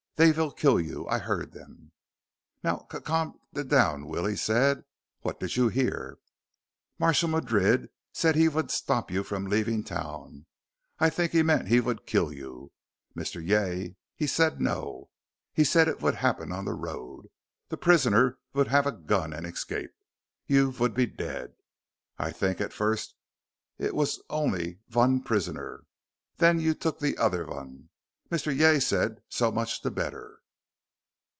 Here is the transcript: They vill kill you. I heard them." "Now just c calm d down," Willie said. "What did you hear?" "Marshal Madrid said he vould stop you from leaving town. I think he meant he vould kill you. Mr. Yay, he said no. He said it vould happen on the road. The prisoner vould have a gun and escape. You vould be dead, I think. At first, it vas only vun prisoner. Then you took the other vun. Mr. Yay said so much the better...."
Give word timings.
They 0.17 0.31
vill 0.31 0.51
kill 0.51 0.79
you. 0.79 1.07
I 1.07 1.17
heard 1.17 1.51
them." 1.51 1.93
"Now 2.63 2.85
just 2.91 3.05
c 3.05 3.07
calm 3.07 3.39
d 3.55 3.63
down," 3.63 4.05
Willie 4.07 4.35
said. 4.35 4.83
"What 5.21 5.39
did 5.39 5.55
you 5.55 5.67
hear?" 5.67 6.19
"Marshal 6.99 7.27
Madrid 7.27 7.89
said 8.13 8.35
he 8.35 8.45
vould 8.47 8.69
stop 8.69 9.09
you 9.09 9.23
from 9.23 9.47
leaving 9.47 9.83
town. 9.83 10.45
I 10.99 11.09
think 11.09 11.31
he 11.31 11.41
meant 11.41 11.69
he 11.69 11.79
vould 11.79 12.05
kill 12.05 12.31
you. 12.31 12.71
Mr. 13.15 13.43
Yay, 13.43 13.95
he 14.15 14.27
said 14.27 14.61
no. 14.61 15.09
He 15.53 15.63
said 15.63 15.87
it 15.87 15.97
vould 15.99 16.17
happen 16.17 16.51
on 16.51 16.65
the 16.65 16.75
road. 16.75 17.25
The 17.69 17.77
prisoner 17.77 18.37
vould 18.53 18.67
have 18.67 18.85
a 18.85 18.91
gun 18.91 19.33
and 19.33 19.47
escape. 19.47 19.95
You 20.45 20.69
vould 20.71 20.93
be 20.93 21.07
dead, 21.07 21.55
I 22.19 22.29
think. 22.31 22.61
At 22.61 22.73
first, 22.73 23.15
it 23.79 23.95
vas 23.95 24.21
only 24.29 24.81
vun 24.87 25.23
prisoner. 25.23 25.83
Then 26.37 26.59
you 26.59 26.75
took 26.75 26.99
the 26.99 27.17
other 27.17 27.43
vun. 27.45 27.87
Mr. 28.29 28.57
Yay 28.57 28.79
said 28.79 29.21
so 29.27 29.51
much 29.51 29.81
the 29.81 29.91
better...." 29.91 30.37